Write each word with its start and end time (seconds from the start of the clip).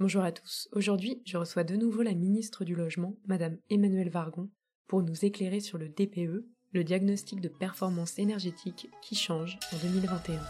Bonjour 0.00 0.22
à 0.22 0.32
tous. 0.32 0.66
Aujourd'hui, 0.72 1.20
je 1.26 1.36
reçois 1.36 1.62
de 1.62 1.76
nouveau 1.76 2.00
la 2.00 2.14
ministre 2.14 2.64
du 2.64 2.74
Logement, 2.74 3.18
Madame 3.26 3.58
Emmanuelle 3.68 4.08
Vargon, 4.08 4.48
pour 4.86 5.02
nous 5.02 5.26
éclairer 5.26 5.60
sur 5.60 5.76
le 5.76 5.90
DPE, 5.90 6.46
le 6.72 6.84
diagnostic 6.84 7.42
de 7.42 7.50
performance 7.50 8.18
énergétique 8.18 8.88
qui 9.02 9.14
change 9.14 9.58
en 9.74 9.76
2021. 9.76 10.40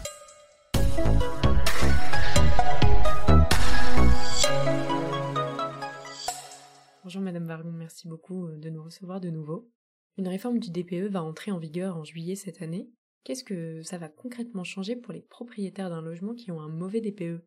Bonjour 7.03 7.21
Madame 7.21 7.45
Vargon, 7.45 7.73
merci 7.73 8.07
beaucoup 8.07 8.47
euh, 8.47 8.57
de 8.57 8.69
nous 8.69 8.83
recevoir 8.83 9.19
de 9.19 9.31
nouveau. 9.31 9.69
Une 10.15 10.29
réforme 10.29 10.59
du 10.59 10.71
DPE 10.71 11.11
va 11.11 11.23
entrer 11.23 11.51
en 11.51 11.59
vigueur 11.59 11.97
en 11.97 12.05
juillet 12.05 12.35
cette 12.37 12.61
année. 12.61 12.89
Qu'est-ce 13.25 13.43
que 13.43 13.81
ça 13.81 13.97
va 13.97 14.07
concrètement 14.07 14.63
changer 14.63 14.95
pour 14.95 15.11
les 15.11 15.23
propriétaires 15.23 15.89
d'un 15.89 16.01
logement 16.01 16.35
qui 16.35 16.51
ont 16.51 16.61
un 16.61 16.69
mauvais 16.69 17.01
DPE 17.01 17.43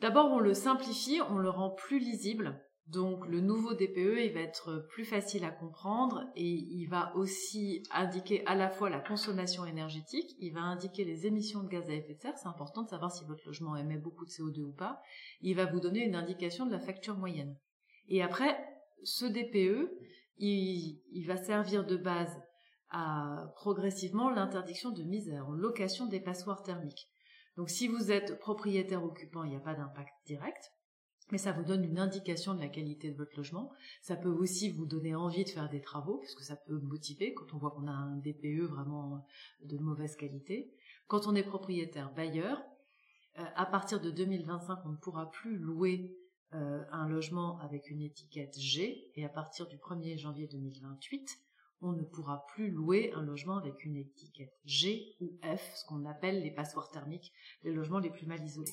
D'abord, 0.00 0.30
on 0.32 0.40
le 0.40 0.54
simplifie, 0.54 1.20
on 1.30 1.38
le 1.38 1.50
rend 1.50 1.70
plus 1.70 1.98
lisible. 1.98 2.60
Donc 2.88 3.26
le 3.26 3.40
nouveau 3.40 3.74
DPE, 3.74 4.18
il 4.24 4.32
va 4.34 4.40
être 4.40 4.86
plus 4.90 5.04
facile 5.04 5.44
à 5.44 5.50
comprendre 5.50 6.24
et 6.34 6.50
il 6.50 6.86
va 6.88 7.14
aussi 7.16 7.82
indiquer 7.92 8.44
à 8.46 8.54
la 8.54 8.68
fois 8.68 8.90
la 8.90 8.98
consommation 8.98 9.64
énergétique, 9.64 10.34
il 10.40 10.52
va 10.52 10.60
indiquer 10.60 11.04
les 11.04 11.26
émissions 11.26 11.62
de 11.62 11.68
gaz 11.68 11.88
à 11.88 11.94
effet 11.94 12.14
de 12.14 12.20
serre, 12.20 12.36
c'est 12.36 12.48
important 12.48 12.82
de 12.82 12.88
savoir 12.88 13.12
si 13.12 13.24
votre 13.24 13.46
logement 13.46 13.76
émet 13.76 13.98
beaucoup 13.98 14.26
de 14.26 14.30
CO2 14.30 14.62
ou 14.62 14.72
pas, 14.72 15.00
il 15.40 15.54
va 15.54 15.66
vous 15.66 15.78
donner 15.80 16.04
une 16.04 16.16
indication 16.16 16.66
de 16.66 16.72
la 16.72 16.80
facture 16.80 17.16
moyenne. 17.16 17.56
Et 18.08 18.20
après, 18.20 18.58
ce 19.04 19.26
DPE, 19.26 19.88
va 21.26 21.36
servir 21.36 21.86
de 21.86 21.96
base 21.96 22.36
à 22.90 23.52
progressivement 23.56 24.28
l'interdiction 24.28 24.90
de 24.90 25.04
mise 25.04 25.32
en 25.32 25.52
location 25.52 26.06
des 26.06 26.20
passoires 26.20 26.62
thermiques. 26.62 27.08
Donc 27.56 27.70
si 27.70 27.88
vous 27.88 28.10
êtes 28.10 28.38
propriétaire 28.38 29.04
occupant, 29.04 29.44
il 29.44 29.50
n'y 29.50 29.56
a 29.56 29.60
pas 29.60 29.74
d'impact 29.74 30.12
direct, 30.26 30.72
mais 31.30 31.38
ça 31.38 31.52
vous 31.52 31.64
donne 31.64 31.84
une 31.84 31.98
indication 31.98 32.54
de 32.54 32.60
la 32.60 32.68
qualité 32.68 33.10
de 33.10 33.16
votre 33.16 33.36
logement. 33.36 33.72
Ça 34.02 34.16
peut 34.16 34.28
aussi 34.28 34.70
vous 34.70 34.86
donner 34.86 35.14
envie 35.14 35.44
de 35.44 35.48
faire 35.48 35.68
des 35.68 35.80
travaux, 35.80 36.18
parce 36.18 36.34
que 36.34 36.44
ça 36.44 36.56
peut 36.56 36.78
motiver 36.78 37.32
quand 37.34 37.54
on 37.54 37.58
voit 37.58 37.70
qu'on 37.70 37.86
a 37.86 37.92
un 37.92 38.16
DPE 38.16 38.64
vraiment 38.68 39.26
de 39.64 39.78
mauvaise 39.78 40.16
qualité. 40.16 40.74
Quand 41.06 41.26
on 41.26 41.34
est 41.34 41.42
propriétaire 41.42 42.12
bailleur, 42.12 42.62
euh, 43.38 43.44
à 43.56 43.66
partir 43.66 44.00
de 44.00 44.10
2025, 44.10 44.80
on 44.84 44.90
ne 44.90 44.96
pourra 44.96 45.30
plus 45.30 45.56
louer 45.56 46.14
euh, 46.52 46.84
un 46.90 47.08
logement 47.08 47.58
avec 47.60 47.88
une 47.90 48.02
étiquette 48.02 48.58
G, 48.58 49.10
et 49.14 49.24
à 49.24 49.30
partir 49.30 49.66
du 49.66 49.78
1er 49.78 50.18
janvier 50.18 50.46
2028, 50.48 51.38
on 51.82 51.92
ne 51.92 52.04
pourra 52.04 52.46
plus 52.54 52.70
louer 52.70 53.12
un 53.14 53.22
logement 53.22 53.58
avec 53.58 53.84
une 53.84 53.96
étiquette 53.96 54.54
G 54.64 55.16
ou 55.20 55.38
F, 55.42 55.74
ce 55.74 55.84
qu'on 55.84 56.06
appelle 56.06 56.42
les 56.42 56.52
passoires 56.52 56.90
thermiques, 56.90 57.32
les 57.64 57.72
logements 57.72 57.98
les 57.98 58.10
plus 58.10 58.26
mal 58.26 58.42
isolés. 58.42 58.72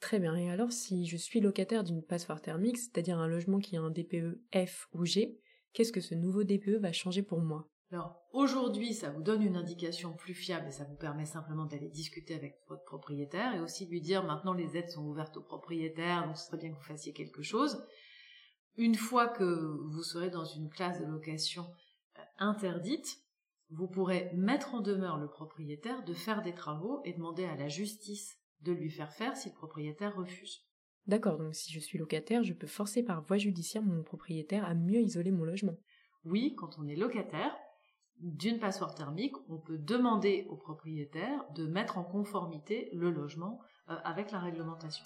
Très 0.00 0.20
bien, 0.20 0.36
et 0.36 0.50
alors 0.50 0.72
si 0.72 1.06
je 1.06 1.16
suis 1.16 1.40
locataire 1.40 1.82
d'une 1.82 2.02
passoire 2.02 2.40
thermique, 2.40 2.78
c'est-à-dire 2.78 3.18
un 3.18 3.26
logement 3.26 3.58
qui 3.58 3.76
a 3.76 3.80
un 3.80 3.90
DPE 3.90 4.40
F 4.54 4.88
ou 4.92 5.04
G, 5.04 5.40
qu'est-ce 5.72 5.92
que 5.92 6.00
ce 6.00 6.14
nouveau 6.14 6.44
DPE 6.44 6.78
va 6.80 6.92
changer 6.92 7.22
pour 7.22 7.40
moi? 7.40 7.68
Alors 7.90 8.20
aujourd'hui, 8.32 8.94
ça 8.94 9.10
vous 9.10 9.22
donne 9.22 9.42
une 9.42 9.56
indication 9.56 10.12
plus 10.12 10.34
fiable 10.34 10.68
et 10.68 10.72
ça 10.72 10.84
vous 10.84 10.96
permet 10.96 11.24
simplement 11.24 11.66
d'aller 11.66 11.88
discuter 11.88 12.34
avec 12.34 12.58
votre 12.68 12.84
propriétaire 12.84 13.54
et 13.54 13.60
aussi 13.60 13.86
de 13.86 13.90
lui 13.90 14.00
dire 14.00 14.24
maintenant 14.24 14.52
les 14.52 14.76
aides 14.76 14.90
sont 14.90 15.06
ouvertes 15.06 15.36
aux 15.36 15.42
propriétaires, 15.42 16.26
donc 16.26 16.36
ce 16.36 16.46
serait 16.46 16.58
bien 16.58 16.70
que 16.70 16.76
vous 16.76 16.82
fassiez 16.82 17.12
quelque 17.12 17.42
chose. 17.42 17.84
Une 18.76 18.96
fois 18.96 19.28
que 19.28 19.44
vous 19.44 20.02
serez 20.02 20.30
dans 20.30 20.44
une 20.44 20.68
classe 20.68 21.00
de 21.00 21.06
location 21.06 21.66
interdite, 22.38 23.20
vous 23.70 23.88
pourrez 23.88 24.30
mettre 24.34 24.74
en 24.74 24.80
demeure 24.80 25.18
le 25.18 25.28
propriétaire 25.28 26.04
de 26.04 26.14
faire 26.14 26.42
des 26.42 26.54
travaux 26.54 27.00
et 27.04 27.12
demander 27.12 27.44
à 27.44 27.56
la 27.56 27.68
justice 27.68 28.38
de 28.60 28.72
lui 28.72 28.90
faire 28.90 29.12
faire 29.12 29.36
si 29.36 29.48
le 29.48 29.54
propriétaire 29.54 30.16
refuse. 30.16 30.62
D'accord, 31.06 31.38
donc 31.38 31.54
si 31.54 31.72
je 31.72 31.78
suis 31.78 31.98
locataire, 31.98 32.42
je 32.42 32.52
peux 32.52 32.66
forcer 32.66 33.02
par 33.02 33.22
voie 33.22 33.38
judiciaire 33.38 33.82
mon 33.82 34.02
propriétaire 34.02 34.64
à 34.64 34.74
mieux 34.74 35.00
isoler 35.00 35.30
mon 35.30 35.44
logement. 35.44 35.76
Oui, 36.24 36.54
quand 36.56 36.78
on 36.78 36.88
est 36.88 36.96
locataire 36.96 37.56
d'une 38.18 38.58
passoire 38.58 38.94
thermique, 38.94 39.36
on 39.48 39.58
peut 39.58 39.78
demander 39.78 40.46
au 40.48 40.56
propriétaire 40.56 41.44
de 41.54 41.66
mettre 41.66 41.98
en 41.98 42.04
conformité 42.04 42.88
le 42.92 43.10
logement 43.10 43.60
euh, 43.88 43.94
avec 44.04 44.32
la 44.32 44.40
réglementation. 44.40 45.04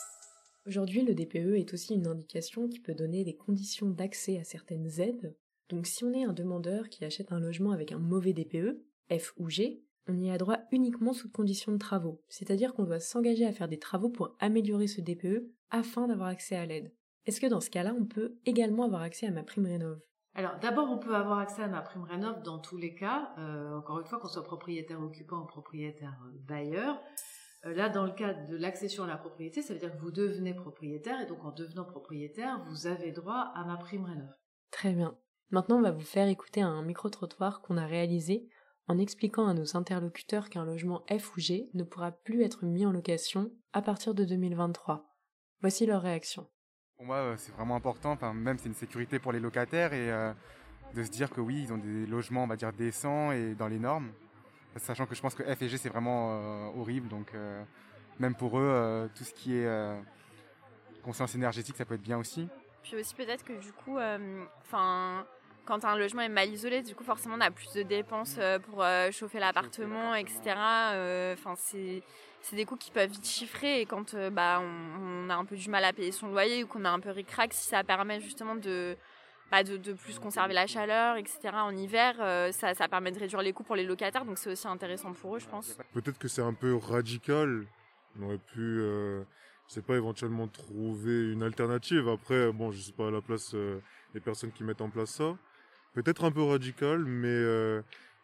Aujourd'hui, 0.67 1.03
le 1.03 1.15
DPE 1.15 1.59
est 1.59 1.75
aussi 1.75 1.95
une 1.95 2.07
indication 2.07 2.69
qui 2.69 2.81
peut 2.81 2.95
donner 2.95 3.25
des 3.25 3.37
conditions 3.37 3.91
d'accès 3.91 4.39
à 4.39 4.45
certaines 4.45 5.01
aides 5.01 5.35
donc 5.71 5.87
si 5.87 6.05
on 6.05 6.13
est 6.13 6.25
un 6.25 6.33
demandeur 6.33 6.89
qui 6.89 7.05
achète 7.05 7.33
un 7.33 7.41
logement 7.41 7.71
avec 7.71 7.93
un 7.93 7.99
mauvais 7.99 8.33
DPE, 8.33 8.83
F 9.11 9.33
ou 9.39 9.49
G, 9.49 9.83
on 10.09 10.19
y 10.21 10.31
a 10.31 10.39
droit 10.39 10.59
uniquement 10.73 11.13
sous 11.13 11.31
conditions 11.31 11.73
de 11.73 11.79
travaux, 11.79 12.23
c'est-à-dire 12.29 12.75
qu'on 12.75 12.85
doit 12.85 13.01
s'engager 13.01 13.47
à 13.47 13.53
faire 13.53 13.69
des 13.69 13.79
travaux 13.79 14.11
pour 14.11 14.37
améliorer 14.41 14.89
ce 14.89 15.01
DPE 15.01 15.47
afin 15.71 16.09
d'avoir 16.09 16.29
accès 16.29 16.57
à 16.57 16.67
l'aide. 16.67 16.93
Est-ce 17.27 17.41
que 17.41 17.47
dans 17.47 17.61
ce 17.61 17.71
cas-là, 17.71 17.95
on 17.99 18.07
peut 18.07 18.39
également 18.45 18.85
avoir 18.85 19.03
accès 19.03 19.27
à 19.27 19.31
ma 19.31 19.43
prime 19.43 19.67
rénov? 19.67 20.01
Alors 20.35 20.59
d'abord, 20.61 20.91
on 20.91 20.99
peut 20.99 21.15
avoir 21.15 21.39
accès 21.39 21.63
à 21.63 21.69
ma 21.69 21.83
prime 21.83 22.05
rénov 22.05 22.43
dans 22.43 22.59
tous 22.59 22.77
les 22.77 22.95
cas, 22.95 23.33
euh, 23.39 23.77
encore 23.77 24.01
une 24.01 24.07
fois, 24.07 24.19
qu'on 24.19 24.29
soit 24.29 24.45
propriétaire 24.45 25.01
occupant 25.01 25.43
ou 25.43 25.47
propriétaire 25.47 26.17
euh, 26.27 26.39
bailleur. 26.47 27.01
Euh, 27.67 27.75
là, 27.75 27.89
dans 27.89 28.05
le 28.05 28.13
cas 28.13 28.33
de 28.33 28.57
l'accession 28.57 29.05
à 29.05 29.07
la 29.07 29.17
propriété, 29.17 29.61
ça 29.61 29.75
veut 29.75 29.81
dire 29.81 29.93
que 29.93 30.01
vous 30.01 30.13
devenez 30.13 30.55
propriétaire 30.55 31.21
et 31.21 31.27
donc 31.27 31.45
en 31.45 31.53
devenant 31.53 31.85
propriétaire, 31.85 32.65
vous 32.69 32.87
avez 32.87 33.13
droit 33.13 33.53
à 33.55 33.65
ma 33.65 33.77
prime 33.77 34.05
rénov. 34.05 34.31
Très 34.71 34.93
bien. 34.93 35.17
Maintenant, 35.53 35.79
on 35.79 35.83
va 35.83 35.91
vous 35.91 36.01
faire 36.01 36.29
écouter 36.29 36.63
un 36.63 36.81
micro-trottoir 36.83 37.61
qu'on 37.61 37.77
a 37.77 37.85
réalisé 37.85 38.49
en 38.87 38.99
expliquant 38.99 39.49
à 39.49 39.55
nos 39.55 39.77
interlocuteurs 39.77 40.49
qu'un 40.49 40.65
logement 40.65 41.05
F 41.11 41.37
ou 41.37 41.41
G 41.41 41.69
ne 41.75 41.83
pourra 41.83 42.13
plus 42.13 42.43
être 42.43 42.65
mis 42.65 42.87
en 42.87 42.93
location 42.93 43.51
à 43.73 43.83
partir 43.83 44.15
de 44.15 44.25
2023. 44.25 45.13
Voici 45.61 45.87
leur 45.87 46.03
réaction. 46.03 46.49
Pour 46.97 47.07
moi, 47.07 47.17
euh, 47.17 47.35
c'est 47.37 47.51
vraiment 47.53 47.75
important, 47.75 48.13
enfin, 48.13 48.33
même 48.33 48.59
c'est 48.59 48.69
une 48.69 48.75
sécurité 48.75 49.19
pour 49.19 49.33
les 49.33 49.41
locataires 49.41 49.93
et 49.93 50.13
euh, 50.13 50.33
de 50.95 51.03
se 51.03 51.11
dire 51.11 51.31
que 51.31 51.41
oui, 51.41 51.63
ils 51.65 51.73
ont 51.73 51.79
des 51.79 52.07
logements, 52.07 52.45
on 52.45 52.47
va 52.47 52.57
dire, 52.57 52.73
décents 52.73 53.33
et 53.33 53.57
dans 53.57 53.69
les 53.69 53.81
normes. 53.81 54.13
Sachant 54.77 55.07
que 55.07 55.17
je 55.17 55.21
pense 55.21 55.35
que 55.35 55.43
F 55.43 55.63
et 55.63 55.69
G, 55.69 55.79
c'est 55.79 55.89
vraiment 55.89 56.31
euh, 56.31 56.81
horrible, 56.81 57.09
donc 57.09 57.33
même 58.21 58.37
pour 58.37 58.57
eux, 58.57 59.11
tout 59.17 59.25
ce 59.25 59.35
qui 59.35 59.57
est 59.57 59.69
conscience 61.03 61.35
énergétique, 61.35 61.77
ça 61.77 61.85
peut 61.85 61.95
être 61.95 62.03
bien 62.03 62.19
aussi. 62.19 62.49
Puis 62.83 62.95
aussi 62.95 63.15
peut-être 63.17 63.45
que 63.45 63.61
du 63.61 63.73
coup, 63.73 63.99
enfin 64.61 65.27
quand 65.65 65.85
un 65.85 65.97
logement 65.97 66.23
est 66.23 66.29
mal 66.29 66.49
isolé, 66.49 66.83
du 66.83 66.95
coup, 66.95 67.05
forcément, 67.05 67.37
on 67.37 67.41
a 67.41 67.51
plus 67.51 67.73
de 67.73 67.83
dépenses 67.83 68.37
euh, 68.39 68.59
pour 68.59 68.83
euh, 68.83 69.11
chauffer 69.11 69.39
l'appartement, 69.39 70.15
etc. 70.15 70.41
Euh, 70.93 71.35
enfin, 71.35 71.55
c'est 71.57 72.03
c'est 72.43 72.57
des 72.57 72.65
coûts 72.65 72.77
qui 72.77 72.91
peuvent 72.91 73.11
vite 73.11 73.27
chiffrer 73.27 73.83
et 73.83 73.87
quand 73.87 74.17
bah, 74.33 74.63
on, 74.63 75.29
a 75.29 75.35
un 75.35 75.45
peu 75.45 75.57
du 75.57 75.69
mal 75.69 75.85
à 75.85 75.93
payer 75.93 76.11
son 76.11 76.29
loyer 76.29 76.65
ou 76.65 76.67
qu'on 76.67 76.87
a 76.87 76.91
un 76.91 76.99
peu 76.99 77.11
ric-rac, 77.11 77.53
si 77.53 77.69
ça 77.69 77.85
permet 77.85 78.19
justement 78.19 78.55
de, 78.55 78.97
bah, 79.51 79.63
de, 79.63 79.77
de, 79.77 79.93
plus 79.93 80.19
conserver 80.19 80.55
la 80.55 80.67
chaleur, 80.67 81.19
etc. 81.19 81.51
en 81.53 81.77
hiver, 81.77 82.15
ça, 82.55 82.73
ça 82.73 82.89
permet 82.89 83.13
de 83.13 83.19
réduire 83.19 83.43
les 83.43 83.53
coûts 83.53 83.63
pour 83.63 83.77
les 83.77 83.85
locataires, 83.85 84.25
donc 84.25 84.39
c'est 84.39 84.51
aussi 84.51 84.67
intéressant 84.67 85.13
pour 85.13 85.37
eux, 85.37 85.39
je 85.39 85.49
pense. 85.49 85.77
Peut-être 85.93 86.19
que 86.19 86.29
c'est 86.29 86.41
un 86.41 86.55
peu 86.55 86.75
radical. 86.77 87.67
On 88.19 88.25
aurait 88.25 88.39
pu, 88.39 88.79
je 88.81 89.25
sais 89.67 89.83
pas, 89.83 89.97
éventuellement 89.97 90.49
trouver 90.49 91.33
une 91.33 91.43
alternative. 91.43 92.09
Après, 92.09 92.51
bon, 92.53 92.71
je 92.71 92.81
sais 92.81 92.93
pas 92.93 93.09
à 93.09 93.11
la 93.11 93.21
place 93.21 93.55
des 94.15 94.21
personnes 94.21 94.51
qui 94.51 94.65
mettent 94.65 94.81
en 94.81 94.89
place 94.89 95.11
ça 95.11 95.37
peut-être 95.93 96.25
un 96.25 96.31
peu 96.31 96.43
radical, 96.43 97.05
mais 97.05 97.29
euh, 97.29 97.83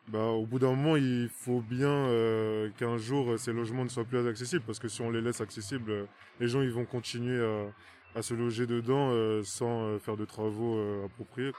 bah, 0.08 0.24
au 0.26 0.46
bout 0.46 0.58
d'un 0.58 0.70
moment, 0.74 0.96
il 0.96 1.28
faut 1.28 1.60
bien 1.60 1.88
euh, 1.88 2.70
qu'un 2.78 2.96
jour 2.98 3.38
ces 3.38 3.52
logements 3.52 3.84
ne 3.84 3.88
soient 3.88 4.04
plus 4.04 4.26
accessibles, 4.26 4.64
parce 4.64 4.78
que 4.78 4.88
si 4.88 5.00
on 5.02 5.10
les 5.10 5.20
laisse 5.20 5.40
accessibles, 5.40 5.90
euh, 5.90 6.04
les 6.40 6.48
gens 6.48 6.62
ils 6.62 6.72
vont 6.72 6.84
continuer 6.84 7.44
à, 8.14 8.22
se 8.22 8.32
loger 8.32 8.66
dedans 8.66 9.12
sans 9.42 9.98
faire 9.98 10.16
de 10.16 10.24
travaux 10.24 11.04
appropriés. 11.04 11.52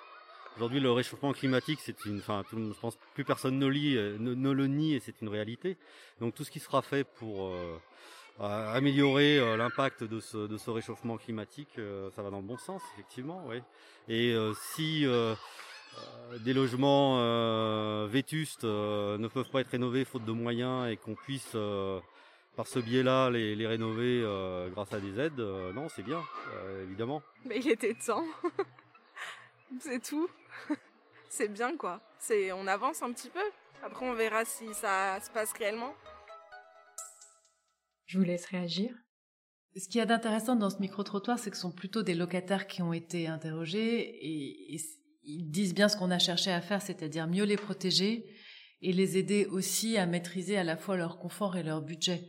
Aujourd'hui, 0.56 0.80
le 0.80 0.92
réchauffement 0.92 1.32
climatique, 1.32 1.80
c'est 1.84 2.06
une, 2.06 2.18
enfin, 2.18 2.44
je 2.52 2.80
pense 2.80 2.98
plus 3.14 3.24
personne 3.24 3.60
ne, 3.60 3.68
lit, 3.68 3.94
le 3.94 4.66
nie 4.66 4.96
et 4.96 5.00
c'est 5.00 5.22
une 5.22 5.30
réalité. 5.30 5.78
Donc 6.20 6.34
tout 6.34 6.44
ce 6.44 6.50
qui 6.50 6.60
sera 6.60 6.82
fait 6.82 7.04
pour 7.04 7.54
améliorer 8.40 9.56
l'impact 9.56 10.04
de 10.04 10.20
ce, 10.20 10.72
réchauffement 10.72 11.18
climatique, 11.18 11.80
ça 12.16 12.24
va 12.24 12.32
dans 12.32 12.40
le 12.40 12.48
bon 12.48 12.58
sens, 12.58 12.82
effectivement, 12.96 13.44
oui. 13.48 13.62
Et 14.08 14.36
si 14.74 15.06
euh, 15.06 15.36
des 16.40 16.54
logements 16.54 17.20
euh, 17.20 18.08
vétustes 18.10 18.64
euh, 18.64 19.18
ne 19.18 19.28
peuvent 19.28 19.50
pas 19.50 19.62
être 19.62 19.70
rénovés 19.70 20.06
faute 20.06 20.26
de 20.26 20.32
moyens 20.32 20.90
et 20.90 20.98
qu'on 20.98 21.16
puisse 21.16 21.56
par 22.56 22.68
ce 22.68 22.80
biais-là 22.80 23.30
les, 23.30 23.68
rénover 23.68 24.24
grâce 24.72 24.94
à 24.94 25.00
des 25.00 25.20
aides, 25.20 25.40
non, 25.76 25.88
c'est 25.90 26.04
bien, 26.04 26.22
évidemment. 26.84 27.22
Mais 27.46 27.60
il 27.60 27.70
était 27.70 27.94
temps. 27.94 28.26
c'est 29.80 30.02
tout. 30.02 30.30
c'est 31.30 31.50
bien 31.50 31.76
quoi. 31.78 32.02
C'est 32.20 32.52
on 32.52 32.68
avance 32.68 33.02
un 33.04 33.12
petit 33.12 33.30
peu. 33.30 33.44
Après 33.84 34.06
on 34.08 34.14
verra 34.14 34.44
si 34.46 34.74
ça 34.74 35.20
se 35.22 35.30
passe 35.30 35.54
réellement. 35.54 35.94
Je 38.06 38.18
vous 38.18 38.24
laisse 38.24 38.46
réagir. 38.46 38.92
Ce 39.76 39.88
qu'il 39.88 40.00
y 40.00 40.02
a 40.02 40.08
d'intéressant 40.08 40.56
dans 40.56 40.72
ce 40.72 40.80
micro-trottoir, 40.80 41.38
c'est 41.38 41.52
que 41.52 41.56
ce 41.56 41.62
sont 41.62 41.72
plutôt 41.72 42.02
des 42.02 42.16
locataires 42.16 42.66
qui 42.66 42.82
ont 42.82 42.94
été 42.94 43.28
interrogés 43.28 44.00
et, 44.00 44.74
et 44.74 44.80
ils 45.28 45.52
disent 45.52 45.74
bien 45.74 45.90
ce 45.90 45.98
qu'on 45.98 46.10
a 46.10 46.20
cherché 46.20 46.52
à 46.52 46.62
faire, 46.62 46.82
c'est-à-dire 46.82 47.28
mieux 47.28 47.44
les 47.44 47.58
protéger 47.58 48.26
et 48.82 48.94
les 48.94 49.18
aider 49.18 49.46
aussi 49.46 49.98
à 49.98 50.06
maîtriser 50.06 50.58
à 50.58 50.64
la 50.64 50.78
fois 50.78 50.96
leur 50.96 51.20
confort 51.20 51.58
et 51.58 51.64
leur 51.64 51.82
budget. 51.82 52.24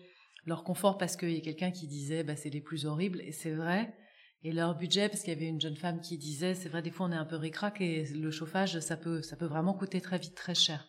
Leur 0.44 0.64
confort 0.64 0.98
parce 0.98 1.16
qu'il 1.16 1.30
y 1.30 1.38
a 1.38 1.40
quelqu'un 1.40 1.70
qui 1.70 1.86
disait 1.86 2.24
bah, 2.24 2.34
c'est 2.34 2.50
les 2.50 2.60
plus 2.60 2.86
horribles 2.86 3.20
et 3.20 3.32
c'est 3.32 3.52
vrai. 3.52 3.94
et 4.42 4.52
leur 4.52 4.76
budget, 4.76 5.08
parce 5.08 5.22
qu'il 5.22 5.32
y 5.32 5.36
avait 5.36 5.46
une 5.46 5.60
jeune 5.60 5.76
femme 5.76 6.00
qui 6.00 6.18
disait, 6.18 6.54
c'est 6.54 6.68
vrai, 6.68 6.82
des 6.82 6.90
fois 6.90 7.06
on 7.06 7.12
est 7.12 7.16
un 7.16 7.24
peu 7.24 7.36
récrac 7.36 7.80
et 7.80 8.04
le 8.04 8.30
chauffage, 8.30 8.80
ça 8.80 8.96
peut, 8.96 9.22
ça 9.22 9.36
peut 9.36 9.46
vraiment 9.46 9.74
coûter 9.74 10.00
très 10.00 10.18
vite 10.18 10.34
très 10.34 10.54
cher. 10.54 10.88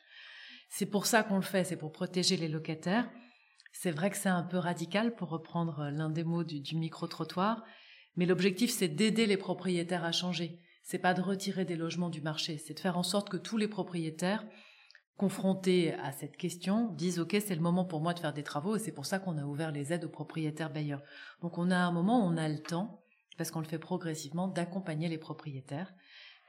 C'est 0.70 0.86
pour 0.86 1.06
ça 1.06 1.24
qu'on 1.24 1.38
le 1.38 1.42
fait, 1.42 1.64
c'est 1.64 1.78
pour 1.78 1.92
protéger 1.92 2.38
les 2.38 2.48
locataires. 2.48 3.10
C'est 3.72 3.92
vrai 3.92 4.10
que 4.10 4.18
c'est 4.18 4.30
un 4.30 4.44
peu 4.44 4.58
radical 4.58 5.16
pour 5.16 5.30
reprendre 5.30 5.90
l'un 5.92 6.10
des 6.10 6.24
mots 6.24 6.44
du, 6.44 6.76
micro-trottoir, 6.76 7.64
mais 8.16 8.26
l'objectif 8.26 8.72
c'est 8.72 8.88
d'aider 8.88 9.28
les 9.28 9.38
propriétaires 9.38 10.04
à 10.04 10.12
changer. 10.12 10.60
C'est 10.90 10.98
pas 10.98 11.14
de 11.14 11.22
retirer 11.22 11.66
des 11.66 11.76
logements 11.76 12.10
du 12.10 12.20
marché, 12.20 12.58
c'est 12.58 12.74
de 12.74 12.80
faire 12.80 12.98
en 12.98 13.04
sorte 13.04 13.30
que 13.30 13.38
tous 13.38 13.58
les 13.58 13.68
propriétaires 13.68 14.44
confrontés 15.18 15.94
à 15.94 16.12
cette 16.12 16.36
question 16.36 16.92
disent 16.94 17.20
ok 17.20 17.38
c'est 17.46 17.54
le 17.54 17.62
moment 17.62 17.86
pour 17.86 18.02
moi 18.02 18.16
de 18.16 18.20
faire 18.20 18.34
des 18.34 18.42
travaux 18.42 18.76
et 18.76 18.80
c'est 18.80 18.92
pour 18.92 19.06
ça 19.06 19.20
qu'on 19.20 19.38
a 19.38 19.44
ouvert 19.44 19.72
les 19.72 19.94
aides 19.94 20.06
aux 20.06 20.10
propriétaires 20.10 20.74
bailleurs. 20.74 21.04
Donc 21.44 21.60
on 21.60 21.70
a 21.70 21.78
un 21.78 21.92
moment 21.92 22.20
où 22.20 22.24
on 22.24 22.38
a 22.38 22.50
le 22.50 22.58
temps 22.58 23.04
parce 23.38 23.52
qu'on 23.52 23.60
le 23.60 23.68
fait 23.68 23.78
progressivement 23.78 24.48
d'accompagner 24.48 25.10
les 25.10 25.20
propriétaires 25.20 25.94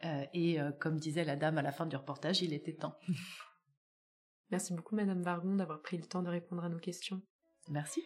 euh, 0.07 0.25
et 0.33 0.59
euh, 0.59 0.73
comme 0.73 0.99
disait 0.99 1.25
la 1.25 1.37
dame 1.37 1.59
à 1.59 1.63
la 1.63 1.71
fin 1.71 1.85
du 1.85 1.97
reportage 1.97 2.41
il 2.41 2.55
était 2.55 2.73
temps. 2.73 2.99
Merci 4.51 4.73
beaucoup, 4.73 4.97
Madame 4.97 5.21
Vargon, 5.21 5.55
d'avoir 5.57 5.83
pris 5.83 5.99
le 5.99 6.07
temps 6.07 6.23
de 6.23 6.31
répondre 6.31 6.65
à 6.65 6.71
nos 6.71 6.79
questions. 6.79 7.21
Merci. 7.69 8.03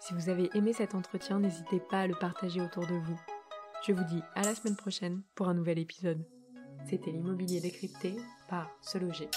Si 0.00 0.14
vous 0.14 0.30
avez 0.30 0.48
aimé 0.54 0.72
cet 0.72 0.94
entretien, 0.94 1.40
n'hésitez 1.40 1.78
pas 1.90 2.00
à 2.00 2.06
le 2.06 2.14
partager 2.14 2.62
autour 2.62 2.86
de 2.86 2.94
vous. 2.94 3.20
Je 3.84 3.92
vous 3.92 4.04
dis 4.04 4.22
à 4.36 4.42
la 4.42 4.54
semaine 4.54 4.76
prochaine 4.76 5.22
pour 5.34 5.48
un 5.48 5.54
nouvel 5.54 5.76
épisode. 5.80 6.24
C'était 6.88 7.10
l'immobilier 7.10 7.60
décrypté 7.60 8.14
par 8.48 8.70
Se 8.80 8.96
Loger. 8.96 9.28